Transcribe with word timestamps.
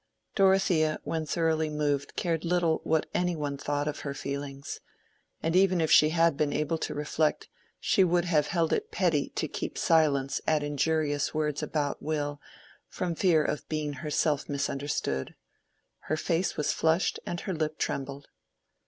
Dorothea 0.33 0.97
when 1.03 1.27
thoroughly 1.27 1.69
moved 1.69 2.15
cared 2.15 2.43
little 2.43 2.81
what 2.83 3.05
any 3.13 3.35
one 3.35 3.55
thought 3.55 3.87
of 3.87 3.99
her 3.99 4.15
feelings; 4.15 4.79
and 5.43 5.55
even 5.55 5.79
if 5.79 5.91
she 5.91 6.09
had 6.09 6.35
been 6.35 6.51
able 6.51 6.79
to 6.79 6.95
reflect, 6.95 7.49
she 7.79 8.03
would 8.03 8.25
have 8.25 8.47
held 8.47 8.73
it 8.73 8.89
petty 8.89 9.29
to 9.35 9.47
keep 9.47 9.77
silence 9.77 10.41
at 10.47 10.63
injurious 10.63 11.35
words 11.35 11.61
about 11.61 12.01
Will 12.01 12.41
from 12.87 13.13
fear 13.13 13.43
of 13.43 13.69
being 13.69 13.93
herself 14.01 14.49
misunderstood. 14.49 15.35
Her 15.99 16.17
face 16.17 16.57
was 16.57 16.73
flushed 16.73 17.19
and 17.27 17.41
her 17.41 17.53
lip 17.53 17.77
trembled. 17.77 18.25